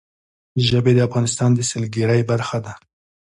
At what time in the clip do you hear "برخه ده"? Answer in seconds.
2.31-2.73